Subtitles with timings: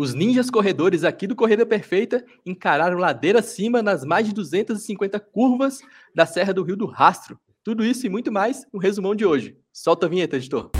[0.00, 5.80] Os ninjas corredores aqui do Corrida Perfeita encararam ladeira acima nas mais de 250 curvas
[6.14, 7.38] da Serra do Rio do Rastro.
[7.62, 9.58] Tudo isso e muito mais no resumão de hoje.
[9.70, 10.70] Solta a vinheta, editor.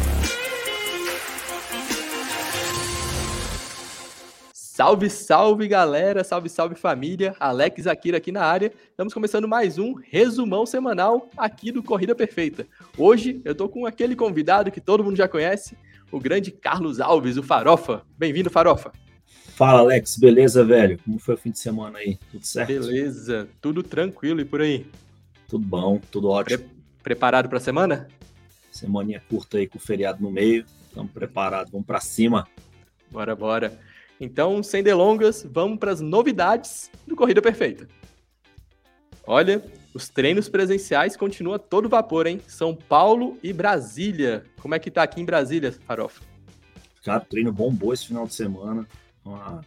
[4.55, 8.73] Salve, salve galera, salve, salve família, Alex Akira aqui na área.
[8.89, 12.67] Estamos começando mais um resumão semanal aqui do Corrida Perfeita.
[12.97, 15.77] Hoje eu tô com aquele convidado que todo mundo já conhece,
[16.11, 18.01] o grande Carlos Alves, o Farofa.
[18.17, 18.91] Bem-vindo, Farofa.
[19.61, 20.99] Fala, Alex, beleza, velho?
[21.05, 22.19] Como foi o fim de semana aí?
[22.31, 22.69] Tudo certo?
[22.69, 24.87] Beleza, tudo tranquilo e por aí?
[25.47, 26.61] Tudo bom, tudo ótimo.
[26.61, 26.71] Pre
[27.03, 28.09] preparado para a semana?
[28.73, 30.65] Semaninha curta aí com o feriado no meio.
[30.89, 32.49] Estamos preparados, vamos para cima.
[33.11, 33.79] Bora, bora.
[34.19, 37.87] Então, sem delongas, vamos para as novidades do Corrida Perfeita.
[39.27, 42.41] Olha, os treinos presenciais continuam todo vapor, hein?
[42.49, 44.43] São Paulo e Brasília.
[44.59, 46.23] Como é que tá aqui em Brasília, Farofa?
[47.05, 48.89] Cara, treino bombou esse final de semana.
[49.25, 49.61] A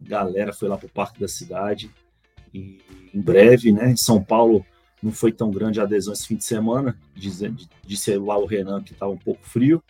[0.00, 1.90] galera foi lá pro Parque da Cidade.
[2.52, 2.80] E
[3.14, 3.90] em breve, né?
[3.90, 4.64] Em São Paulo
[5.02, 6.96] não foi tão grande a adesão esse fim de semana.
[7.14, 7.52] Disse,
[7.84, 9.82] disse lá o Renan que estava um pouco frio.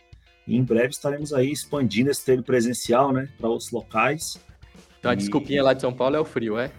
[0.47, 4.39] E em breve estaremos aí expandindo esse treino presencial, né, para outros locais.
[4.99, 5.17] Então a e...
[5.17, 6.71] desculpinha lá de São Paulo é o frio, é?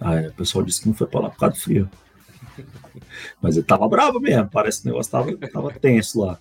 [0.00, 1.90] Ah, é, o pessoal disse que não foi para lá por causa do frio.
[3.40, 6.38] Mas ele tava bravo mesmo, parece que o negócio tava, tava tenso lá.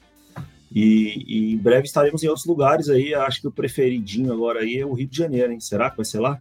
[0.75, 3.15] E, e, em breve estaremos em outros lugares aí.
[3.15, 5.59] Acho que o preferidinho agora aí é o Rio de Janeiro, hein?
[5.61, 6.37] Será que vai ser lá?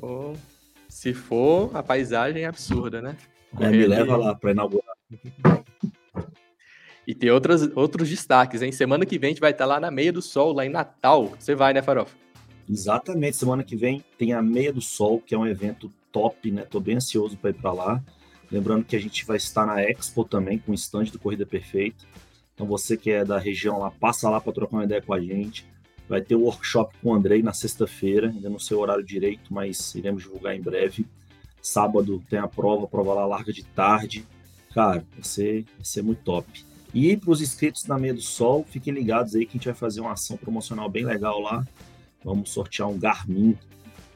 [0.00, 0.32] Oh,
[0.88, 3.16] se for, a paisagem é absurda, né?
[3.58, 4.94] É, me leva lá para inaugurar.
[7.04, 8.70] E tem outras, outros destaques, hein?
[8.70, 11.32] Semana que vem a gente vai estar lá na Meia do Sol, lá em Natal.
[11.36, 12.14] Você vai, né, Farofa?
[12.70, 13.38] Exatamente.
[13.38, 16.62] Semana que vem tem a Meia do Sol, que é um evento top, né?
[16.62, 18.04] Tô bem ansioso para ir para lá.
[18.52, 22.04] Lembrando que a gente vai estar na Expo também, com o stand do Corrida Perfeita.
[22.58, 25.20] Então você que é da região lá, passa lá para trocar uma ideia com a
[25.20, 25.64] gente.
[26.08, 29.04] Vai ter o um workshop com o Andrei na sexta-feira, ainda não sei o horário
[29.04, 31.06] direito, mas iremos divulgar em breve.
[31.62, 34.26] Sábado tem a prova, a prova lá larga de tarde.
[34.74, 36.64] Cara, vai ser, vai ser muito top.
[36.92, 39.74] E para os inscritos da Meia do Sol, fiquem ligados aí que a gente vai
[39.74, 41.64] fazer uma ação promocional bem legal lá.
[42.24, 43.56] Vamos sortear um Garmin,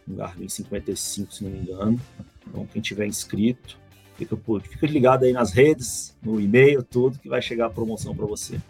[0.08, 2.00] um Garmin 55, se não me engano.
[2.48, 3.78] Então, quem tiver inscrito,
[4.16, 8.26] fica, fica ligado aí nas redes, no e-mail, tudo, que vai chegar a promoção para
[8.26, 8.60] você.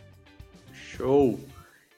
[0.72, 1.38] Show!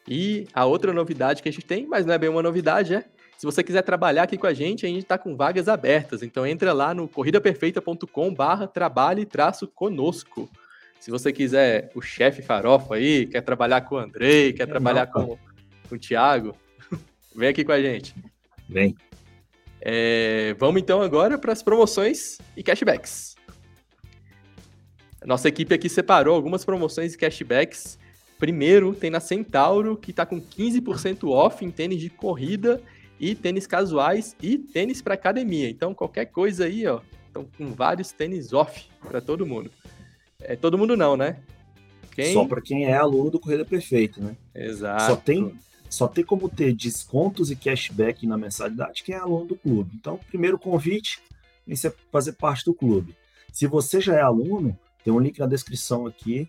[0.07, 3.05] E a outra novidade que a gente tem, mas não é bem uma novidade, é
[3.37, 6.23] se você quiser trabalhar aqui com a gente, a gente está com vagas abertas.
[6.23, 10.49] Então entra lá no corridaperfeita.com barra trabalhe traço conosco.
[11.01, 15.11] Se você quiser o chefe farofa aí, quer trabalhar com o Andrei, quer é trabalhar
[15.15, 15.39] não, com,
[15.89, 16.55] com o Thiago,
[17.37, 18.15] vem aqui com a gente.
[18.69, 18.95] Vem.
[19.81, 23.34] É, vamos então agora para as promoções e cashbacks.
[25.25, 27.99] Nossa equipe aqui separou algumas promoções e cashbacks.
[28.39, 32.83] Primeiro, tem na Centauro, que está com 15% off em tênis de corrida
[33.19, 35.71] e tênis casuais e tênis para academia.
[35.71, 39.71] Então, qualquer coisa aí, ó, estão com vários tênis off para todo mundo.
[40.41, 41.39] É todo mundo não, né?
[42.15, 42.33] Quem...
[42.35, 44.37] Só para quem é aluno do Corrida Perfeita, né?
[44.55, 45.05] Exato.
[45.05, 45.59] Só tem,
[45.89, 49.93] só tem como ter descontos e cashback na mensalidade quem é aluno do clube.
[49.95, 51.21] Então, primeiro convite
[51.67, 53.17] é você fazer parte do clube.
[53.53, 56.49] Se você já é aluno, tem um link na descrição aqui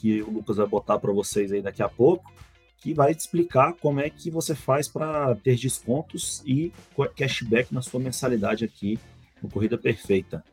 [0.00, 2.30] que o Lucas vai botar para vocês aí daqui a pouco,
[2.76, 6.70] que vai te explicar como é que você faz para ter descontos e
[7.16, 8.98] cashback na sua mensalidade aqui
[9.42, 10.44] no Corrida Perfeita.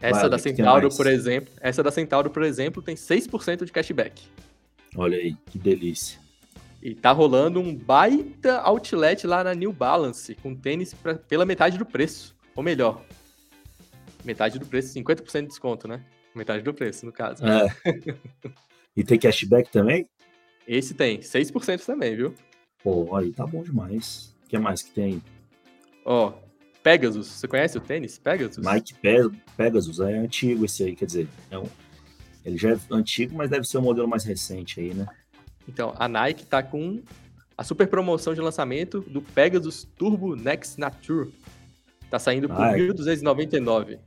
[0.00, 4.22] Essa da Centauro, por exemplo, essa da Centauro, por exemplo, tem 6% de cashback.
[4.94, 6.20] Olha aí, que delícia.
[6.82, 11.78] E tá rolando um baita outlet lá na New Balance, com tênis pra, pela metade
[11.78, 12.36] do preço.
[12.54, 13.02] Ou melhor,
[14.22, 16.04] metade do preço, 50% de desconto, né?
[16.34, 17.44] Metade do preço, no caso.
[17.46, 17.68] É.
[18.96, 20.08] e tem cashback também?
[20.66, 22.34] Esse tem, 6% também, viu?
[22.82, 24.34] Pô, aí tá bom demais.
[24.44, 25.22] O que mais que tem?
[26.04, 26.32] Ó,
[26.82, 27.26] Pegasus.
[27.28, 28.64] Você conhece o tênis Pegasus?
[28.64, 28.94] Nike
[29.56, 31.66] Pegasus é antigo esse aí, quer dizer, é um,
[32.44, 35.06] ele já é antigo, mas deve ser o um modelo mais recente aí, né?
[35.66, 37.02] Então, a Nike tá com
[37.56, 41.32] a super promoção de lançamento do Pegasus Turbo Next Nature.
[42.10, 43.98] Tá saindo por ah, 1.299.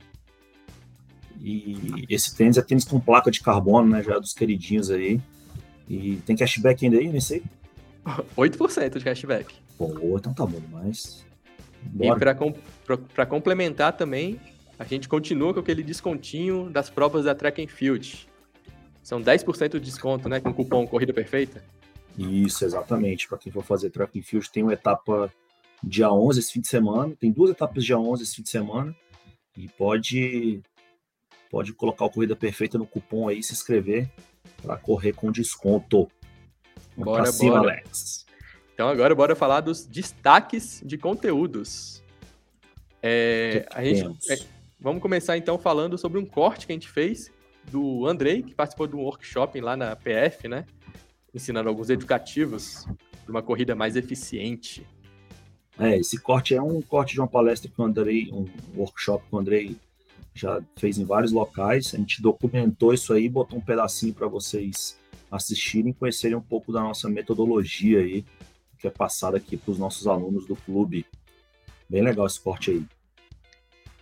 [1.40, 4.02] E esse tênis é tênis com placa de carbono, né?
[4.02, 5.20] Já dos queridinhos aí.
[5.88, 7.42] E tem cashback ainda aí, nem sei.
[8.36, 9.54] 8% de cashback.
[9.76, 11.24] Pô, então tá bom demais.
[11.82, 12.36] Bora.
[12.86, 14.40] E para complementar também,
[14.78, 18.28] a gente continua com aquele descontinho das provas da Track and Field.
[19.02, 21.64] São 10% de desconto, né, com o cupom Corrida Perfeita?
[22.18, 23.28] Isso, exatamente.
[23.28, 25.32] Para quem for fazer Track and Field, tem uma etapa
[25.82, 28.94] dia 11 esse fim de semana, tem duas etapas dia 11 esse fim de semana,
[29.56, 30.60] e pode
[31.50, 34.10] pode colocar o Corrida Perfeita no cupom aí, se inscrever
[34.62, 36.10] para correr com desconto.
[36.96, 37.72] Vamos bora, cima, bora.
[37.72, 38.26] Alex.
[38.74, 42.02] Então agora bora falar dos destaques de conteúdos.
[43.02, 44.38] É, a gente, é,
[44.78, 47.30] vamos começar então falando sobre um corte que a gente fez
[47.70, 50.64] do Andrei, que participou de um workshop lá na PF, né?
[51.34, 52.86] Ensinando alguns educativos
[53.24, 54.86] de uma corrida mais eficiente.
[55.78, 58.46] É, esse corte é um corte de uma palestra que o Andrei, um
[58.76, 59.76] workshop que o Andrei
[60.34, 61.94] já fez em vários locais.
[61.94, 64.98] A gente documentou isso aí, botou um pedacinho para vocês
[65.30, 68.24] assistirem e conhecerem um pouco da nossa metodologia aí
[68.78, 71.04] que é passado aqui para os nossos alunos do clube.
[71.88, 72.86] Bem legal esse corte aí.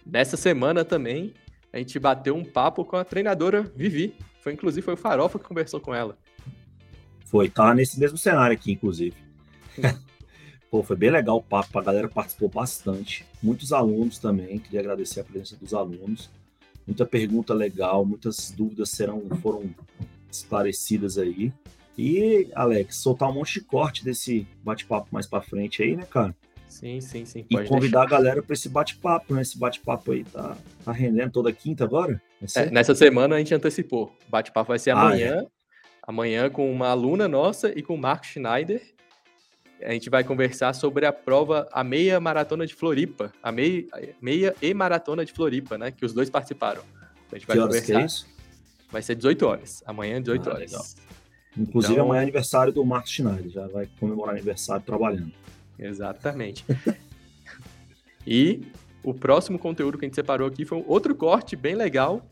[0.05, 1.35] Nessa semana também,
[1.73, 4.15] a gente bateu um papo com a treinadora Vivi.
[4.41, 6.17] Foi inclusive foi o Farofa que conversou com ela.
[7.25, 9.17] Foi, tá nesse mesmo cenário aqui, inclusive.
[10.71, 13.25] Pô, foi bem legal o papo, a galera participou bastante.
[13.43, 16.31] Muitos alunos também, queria agradecer a presença dos alunos.
[16.87, 19.65] Muita pergunta legal, muitas dúvidas serão, foram
[20.31, 21.53] esclarecidas aí.
[21.99, 26.35] E, Alex, soltar um monte de corte desse bate-papo mais para frente aí, né, cara?
[26.69, 27.47] Sim, sim, sim.
[27.49, 28.03] e convidar deixar.
[28.03, 29.41] a galera para esse bate-papo, né?
[29.41, 32.21] Esse bate-papo aí tá, tá rendendo toda quinta agora?
[32.55, 34.13] É, nessa semana a gente antecipou.
[34.27, 35.43] O bate-papo vai ser ah, amanhã.
[35.43, 35.47] É.
[36.03, 38.83] Amanhã com uma aluna nossa e com o Marco Schneider.
[39.83, 43.33] A gente vai conversar sobre a prova, a meia maratona de Floripa.
[43.43, 43.85] A meia,
[44.21, 45.91] meia e maratona de Floripa, né?
[45.91, 46.83] Que os dois participaram.
[47.31, 47.87] A gente vai que conversar.
[47.87, 48.27] Que é isso?
[48.91, 49.83] Vai ser 18 horas.
[49.87, 50.73] Amanhã, 18 ah, horas.
[50.73, 50.87] Legal.
[51.59, 52.05] Inclusive, então...
[52.05, 55.33] amanhã é aniversário do Marcos Schneider, já vai comemorar aniversário trabalhando.
[55.79, 56.65] Exatamente.
[58.27, 58.63] e
[59.03, 62.23] o próximo conteúdo que a gente separou aqui foi um outro corte bem legal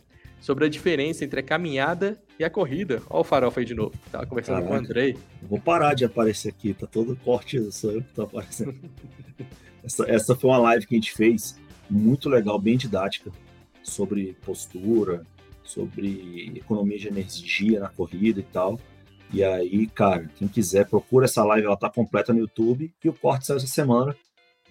[0.44, 3.00] sobre a diferença entre a caminhada e a corrida.
[3.08, 3.94] Olha o farofa aí de novo.
[4.12, 5.16] Tava conversando Caraca, com o Andrei.
[5.40, 8.74] Vou parar de aparecer aqui, tá todo corte, sou eu que tô aparecendo.
[9.82, 11.58] essa, essa foi uma live que a gente fez,
[11.88, 13.32] muito legal, bem didática,
[13.82, 15.22] sobre postura,
[15.62, 18.78] sobre economia de energia na corrida e tal.
[19.32, 22.92] E aí, cara, quem quiser, procura essa live, ela tá completa no YouTube.
[23.02, 24.14] E o corte saiu essa semana,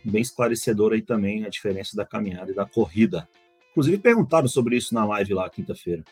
[0.05, 3.27] bem esclarecedor aí também a diferença da caminhada e da corrida.
[3.73, 6.03] Inclusive, perguntaram sobre isso na live lá, quinta-feira.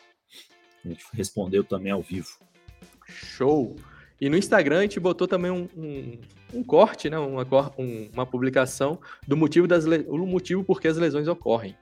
[0.84, 2.38] A gente respondeu também ao vivo.
[3.06, 3.76] Show!
[4.20, 6.18] E no Instagram a gente botou também um, um,
[6.54, 7.18] um corte, né?
[7.18, 7.44] uma,
[7.78, 11.76] um, uma publicação do motivo, das o motivo por que as lesões ocorrem.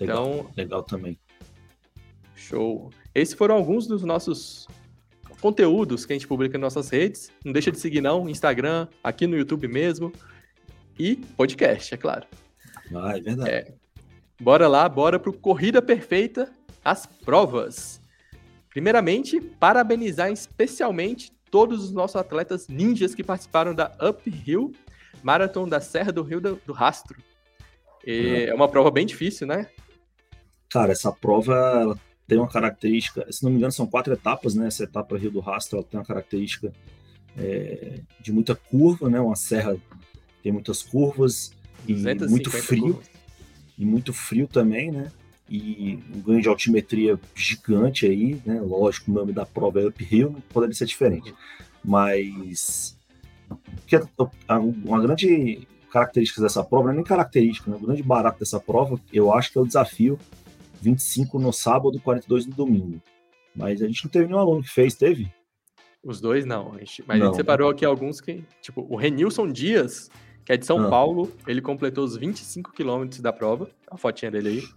[0.00, 1.18] Legal, então, legal também.
[2.34, 2.90] Show.
[3.14, 4.66] Esses foram alguns dos nossos
[5.40, 7.30] conteúdos que a gente publica nas nossas redes.
[7.44, 8.28] Não deixa de seguir, não.
[8.28, 10.12] Instagram, aqui no YouTube mesmo.
[10.98, 12.26] E podcast, é claro.
[12.94, 13.50] Ah, é verdade.
[13.50, 13.74] É.
[14.40, 16.50] Bora lá, bora pro Corrida Perfeita,
[16.82, 18.00] as provas.
[18.70, 24.72] Primeiramente, parabenizar especialmente todos os nossos atletas ninjas que participaram da Uphill
[25.22, 27.18] Marathon da Serra do Rio do, Rastro.
[28.06, 29.68] E é uma prova bem difícil, né?
[30.70, 34.68] Cara, essa prova tem uma característica, se não me engano, são quatro etapas, né?
[34.68, 36.72] Essa etapa Rio do Rastro tem uma característica
[37.36, 39.20] é, de muita curva, né?
[39.20, 39.76] Uma serra
[40.42, 41.52] tem muitas curvas
[41.86, 42.94] e muito frio.
[42.94, 43.19] Curvas.
[43.80, 45.10] E muito frio também, né?
[45.48, 48.60] E um ganho de altimetria gigante aí, né?
[48.60, 51.34] Lógico, o nome da prova é uphill, não poderia ser diferente.
[51.82, 52.94] Mas
[53.86, 53.98] que
[54.84, 57.76] uma grande característica dessa prova, não é nem característica, né?
[57.76, 60.18] o grande barato dessa prova, eu acho que é o desafio
[60.82, 63.00] 25 no sábado e 42 no domingo.
[63.56, 65.32] Mas a gente não teve nenhum aluno que fez, teve?
[66.04, 66.74] Os dois não.
[66.74, 67.26] A gente, mas não.
[67.26, 68.44] a gente separou aqui alguns que.
[68.62, 70.10] Tipo, o Renilson Dias,
[70.50, 70.90] que é de São ah.
[70.90, 73.70] Paulo, ele completou os 25 quilômetros da prova.
[73.88, 74.68] A fotinha dele aí.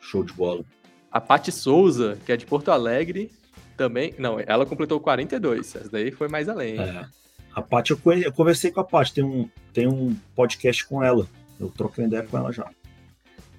[0.00, 0.64] Show de bola.
[1.12, 3.30] A Pati Souza, que é de Porto Alegre,
[3.76, 4.14] também.
[4.18, 5.76] Não, ela completou 42.
[5.76, 6.78] Essa daí foi mais além.
[6.80, 7.04] É.
[7.54, 11.28] A Pati, eu, eu conversei com a Pati, tem um, tem um podcast com ela.
[11.60, 12.70] Eu troquei ideia com ela já.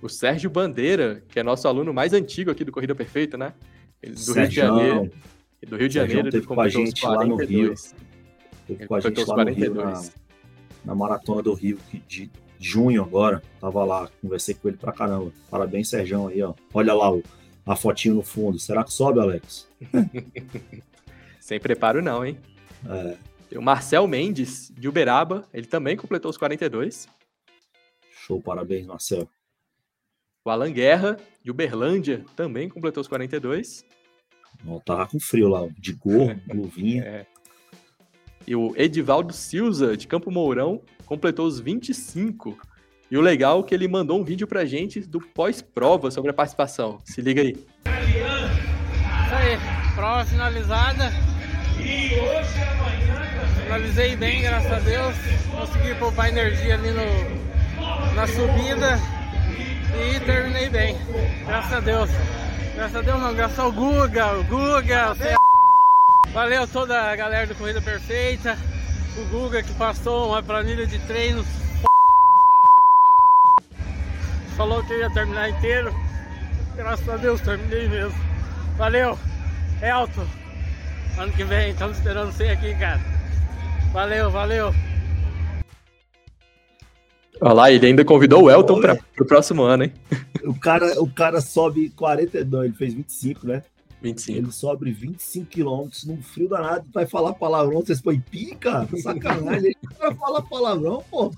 [0.02, 3.54] O Sérgio Bandeira, que é nosso aluno mais antigo aqui do Corrida Perfeita, né?
[4.02, 5.12] Ele, do Sérgio, Rio de Janeiro.
[5.68, 7.76] Do Rio de Janeiro, ele com a gente lá no Rio.
[8.66, 9.76] Teve com a gente lá no Rio
[10.84, 13.42] na, na Maratona do Rio de junho agora.
[13.60, 15.32] Tava lá, conversei com ele pra caramba.
[15.50, 16.54] Parabéns, Sérgio aí, ó.
[16.74, 17.24] Olha lá o,
[17.66, 18.60] a fotinho no fundo.
[18.60, 19.68] Será que sobe, Alex?
[21.40, 22.38] Sem preparo não, hein?
[22.88, 23.18] É.
[23.50, 25.48] Tem o Marcel Mendes, de Uberaba.
[25.54, 27.10] Ele também completou os 42.
[28.12, 29.28] Show, parabéns, Marcel.
[30.46, 33.86] O Alan Guerra, de Uberlândia, também completou os 42.
[34.66, 37.04] Ó, tava com frio lá, de gorro, luvinha.
[37.04, 37.26] É.
[38.48, 42.58] E o Edivaldo Silza, de Campo Mourão, completou os 25.
[43.10, 46.34] E o legal é que ele mandou um vídeo pra gente do pós-prova sobre a
[46.34, 47.00] participação.
[47.04, 47.52] Se liga aí.
[47.52, 49.58] Isso aí,
[49.96, 51.12] prova finalizada.
[51.80, 53.22] E hoje e amanhã
[53.64, 55.16] Finalizei bem, graças a Deus.
[55.50, 59.00] Consegui poupar energia ali no, na subida
[59.96, 60.98] e terminei bem.
[61.46, 62.10] Graças a Deus.
[62.76, 65.41] Graças a Deus não, graças ao Guga, o Guga, é
[66.34, 68.58] Valeu toda a galera do Corrida Perfeita.
[69.18, 71.46] o Guga que passou uma planilha de treinos.
[74.56, 75.94] Falou que ia terminar inteiro.
[76.76, 78.18] Graças a Deus terminei mesmo.
[78.78, 79.20] Valeu,
[79.82, 80.26] Elton.
[81.18, 83.02] Ano que vem, estamos esperando você aqui, cara.
[83.92, 84.74] Valeu, valeu.
[87.42, 89.94] Olha lá, ele ainda convidou o Elton para o próximo ano, hein?
[90.46, 93.64] O cara, o cara sobe 40, não, ele fez 25, né?
[94.02, 94.38] 25.
[94.38, 98.88] Ele sobe 25 quilômetros num frio danado, vai falar palavrão, vocês põem pica?
[99.02, 101.32] Sacanagem, ele vai falar palavrão, pô.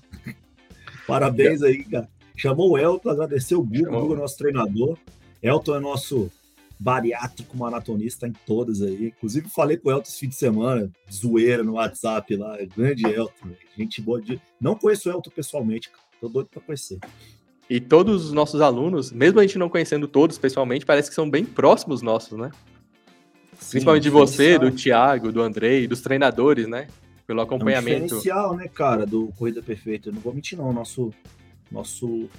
[1.06, 2.10] Parabéns aí, cara.
[2.36, 4.98] Chamou o Elton, agradeceu o Guga, o Guga é nosso treinador.
[5.42, 6.32] Elton é nosso
[6.80, 9.08] bariátrico maratonista em todas aí.
[9.08, 12.58] Inclusive, falei com o Elton esse fim de semana, zoeira no WhatsApp lá.
[12.76, 14.42] Grande Elton, gente boa de.
[14.60, 16.04] Não conheço o Elton pessoalmente, cara.
[16.20, 17.00] Tô doido pra conhecer.
[17.70, 21.30] E todos os nossos alunos, mesmo a gente não conhecendo todos pessoalmente, parece que são
[21.30, 22.52] bem próximos nossos, né?
[23.54, 26.88] Sim, Principalmente de você, do Thiago, do Andrei, dos treinadores, né?
[27.26, 27.90] Pelo acompanhamento.
[27.90, 30.10] É um diferencial, né, cara, do Corrida Perfeita.
[30.10, 30.74] Eu não vou mentir, não.
[30.74, 31.14] Nosso,
[31.72, 32.30] nosso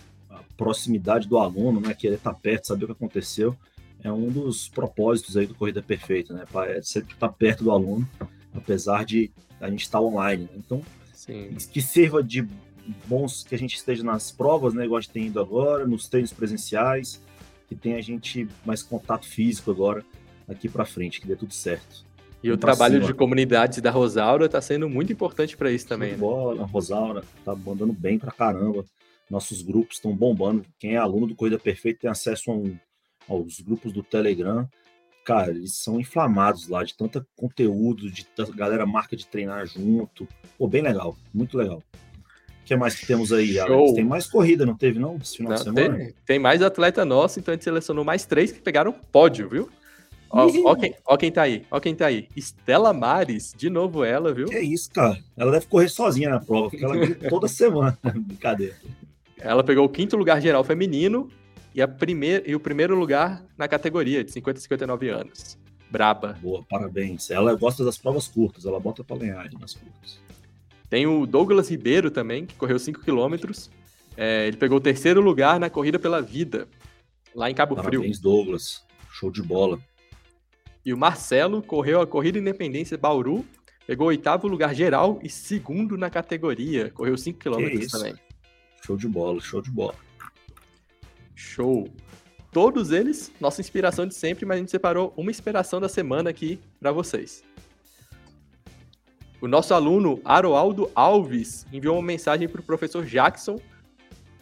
[0.56, 1.94] proximidade do aluno, né?
[1.94, 3.56] Querer estar tá perto, saber o que aconteceu
[4.04, 6.44] é um dos propósitos aí do Corrida Perfeita, né?
[6.68, 8.06] É sempre estar perto do aluno,
[8.52, 10.44] apesar de a gente estar online.
[10.44, 10.50] Né?
[10.56, 10.82] Então,
[11.14, 11.56] Sim.
[11.72, 12.46] que sirva de
[13.06, 14.84] bons que a gente esteja nas provas, né?
[14.84, 17.20] Igual a gente tem ido agora, nos treinos presenciais,
[17.68, 20.04] que tenha a gente mais contato físico agora
[20.48, 22.04] aqui para frente, que dê tudo certo.
[22.42, 23.06] E o trabalho cima.
[23.06, 26.12] de comunidades da Rosaura está sendo muito importante para isso também.
[26.12, 26.18] Né?
[26.18, 28.84] Bola, a Rosaura está mandando bem para caramba.
[29.30, 30.66] Nossos grupos estão bombando.
[30.78, 32.76] Quem é aluno do Corrida Perfeita tem acesso a um
[33.28, 34.68] os grupos do Telegram,
[35.24, 40.28] cara, eles são inflamados lá de tanto conteúdo, de tanta galera marca de treinar junto.
[40.58, 41.82] Pô, bem legal, muito legal.
[42.64, 43.92] O que mais que temos aí, Alex?
[43.92, 45.16] Tem mais corrida, não teve, não?
[45.16, 45.98] Esse final não, de semana?
[45.98, 49.68] Tem, tem, mais atleta nosso, então a gente selecionou mais três que pegaram pódio, viu?
[50.30, 52.26] Ó, ó, quem, ó quem tá aí, ó quem tá aí.
[52.34, 54.46] Estela Mares, de novo ela, viu?
[54.46, 55.18] Que isso, cara.
[55.36, 56.94] Ela deve correr sozinha na prova, porque ela
[57.28, 57.98] toda semana.
[58.02, 58.74] Brincadeira.
[59.38, 61.28] Ela pegou o quinto lugar geral feminino
[61.74, 65.58] e, a primeir, e o primeiro lugar na categoria, de 50 a 59 anos.
[65.90, 66.38] Braba.
[66.40, 67.30] Boa, parabéns.
[67.30, 70.18] Ela gosta das provas curtas, ela bota pra ganhar nas curtas.
[70.94, 73.68] Tem o Douglas Ribeiro também, que correu 5 quilômetros.
[74.16, 76.68] É, ele pegou o terceiro lugar na Corrida pela Vida,
[77.34, 78.00] lá em Cabo Parabéns, Frio.
[78.02, 78.84] Parabéns, Douglas.
[79.10, 79.80] Show de bola.
[80.86, 83.44] E o Marcelo correu a Corrida Independência Bauru,
[83.88, 86.90] pegou o oitavo lugar geral e segundo na categoria.
[86.90, 88.14] Correu 5 quilômetros também.
[88.86, 89.96] Show de bola, show de bola.
[91.34, 91.88] Show!
[92.52, 96.60] Todos eles, nossa inspiração de sempre, mas a gente separou uma inspiração da semana aqui
[96.78, 97.42] para vocês.
[99.40, 103.58] O nosso aluno Aroaldo Alves enviou uma mensagem para o professor Jackson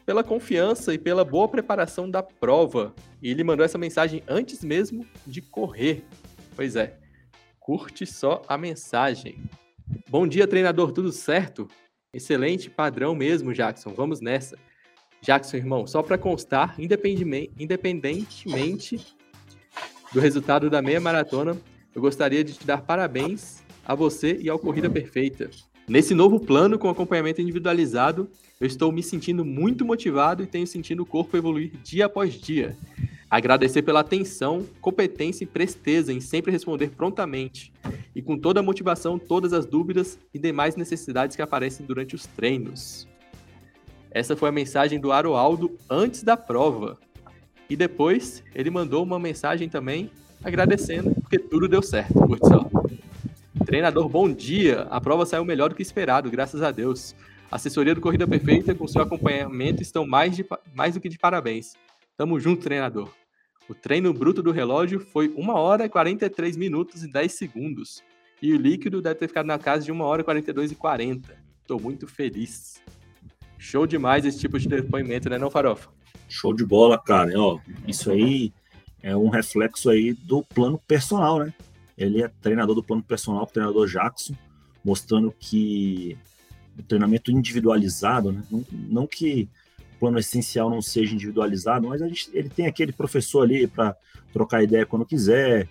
[0.05, 2.95] pela confiança e pela boa preparação da prova.
[3.21, 6.05] E ele mandou essa mensagem antes mesmo de correr.
[6.55, 6.99] Pois é,
[7.59, 9.43] curte só a mensagem.
[10.09, 11.67] Bom dia, treinador, tudo certo?
[12.13, 13.95] Excelente padrão mesmo, Jackson.
[13.95, 14.59] Vamos nessa.
[15.23, 19.01] Jackson, irmão, só para constar, independentemente
[20.13, 21.57] do resultado da meia maratona,
[21.95, 25.51] eu gostaria de te dar parabéns a você e ao Corrida Perfeita.
[25.89, 28.29] Nesse novo plano com acompanhamento individualizado,
[28.61, 32.77] eu estou me sentindo muito motivado e tenho sentido o corpo evoluir dia após dia.
[33.29, 37.73] Agradecer pela atenção, competência e presteza em sempre responder prontamente
[38.15, 42.27] e com toda a motivação todas as dúvidas e demais necessidades que aparecem durante os
[42.27, 43.09] treinos.
[44.11, 46.99] Essa foi a mensagem do Aroaldo antes da prova.
[47.69, 50.11] E depois ele mandou uma mensagem também
[50.45, 52.13] agradecendo, porque tudo deu certo.
[52.13, 52.82] Curte só.
[53.73, 54.83] Treinador, bom dia.
[54.91, 57.17] A prova saiu melhor do que esperado, graças a Deus.
[57.51, 61.19] A assessoria do Corrida Perfeita com seu acompanhamento estão mais, de, mais do que de
[61.19, 61.73] parabéns.
[62.15, 63.11] Tamo junto, treinador.
[63.71, 68.03] O treino bruto do relógio foi 1 hora e 43 minutos e 10 segundos.
[68.43, 71.35] E o líquido deve ter ficado na casa de 1 hora e 42 e 40.
[71.67, 72.83] Tô muito feliz.
[73.57, 75.89] Show demais esse tipo de depoimento, né, não, Farofa?
[76.29, 77.33] Show de bola, cara.
[77.41, 78.53] Ó, isso aí
[79.03, 81.55] é um reflexo aí do plano personal, né?
[82.03, 84.35] Ele é treinador do plano personal, o treinador Jackson,
[84.85, 86.17] mostrando que
[86.79, 88.43] o treinamento individualizado, né?
[88.51, 89.49] Não, não que
[89.97, 93.97] o plano essencial não seja individualizado, mas gente, ele tem aquele professor ali para
[94.33, 95.69] trocar ideia quando quiser,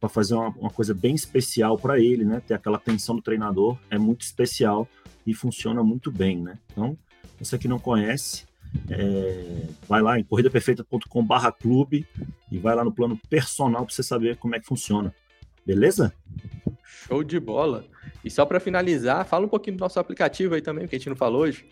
[0.00, 2.40] para fazer uma, uma, coisa bem especial para ele, né?
[2.46, 4.88] Ter aquela atenção do treinador é muito especial
[5.26, 6.58] e funciona muito bem, né?
[6.72, 6.96] Então,
[7.38, 8.44] você que não conhece,
[8.88, 12.06] é, vai lá em corridaperfeita.com/barra clube
[12.50, 15.14] e vai lá no plano personal para você saber como é que funciona.
[15.66, 16.12] Beleza?
[16.84, 17.84] Show de bola.
[18.24, 21.08] E só para finalizar, fala um pouquinho do nosso aplicativo aí também, que a gente
[21.08, 21.66] não falou hoje.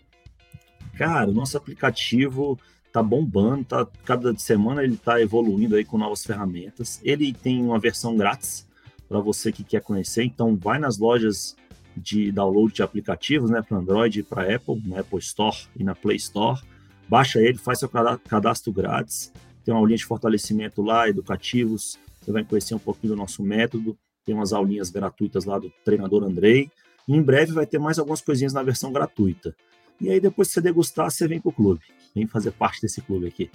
[0.97, 2.59] Cara, o nosso aplicativo
[2.91, 7.01] tá bombando, tá cada semana ele tá evoluindo aí com novas ferramentas.
[7.03, 8.67] Ele tem uma versão grátis
[9.09, 11.55] para você que quer conhecer, então vai nas lojas
[11.97, 15.95] de download de aplicativos, né, para Android e para Apple, na Apple Store e na
[15.95, 16.59] Play Store.
[17.07, 19.31] Baixa ele, faz seu cadastro grátis.
[19.63, 21.97] Tem uma aulinha de fortalecimento lá, educativos.
[22.23, 23.97] Você vai conhecer um pouquinho do nosso método.
[24.25, 26.71] Tem umas aulinhas gratuitas lá do treinador Andrei.
[27.07, 29.53] E em breve vai ter mais algumas coisinhas na versão gratuita.
[29.99, 31.81] E aí, depois que você degustar, você vem pro clube.
[32.15, 33.51] Vem fazer parte desse clube aqui.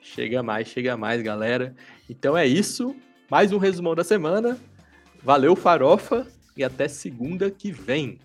[0.00, 1.74] Chega mais, chega mais, galera.
[2.08, 2.96] Então é isso.
[3.30, 4.58] Mais um resumão da semana.
[5.22, 8.18] Valeu, Farofa, e até segunda que vem.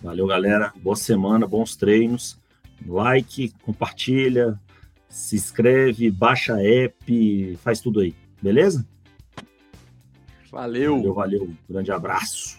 [0.00, 0.72] Valeu, galera.
[0.76, 2.38] Boa semana, bons treinos.
[2.86, 4.58] Like, compartilha,
[5.08, 8.14] se inscreve, baixa a app, faz tudo aí.
[8.42, 8.86] Beleza?
[10.50, 10.96] Valeu.
[10.96, 11.54] Valeu, valeu.
[11.68, 12.58] Grande abraço.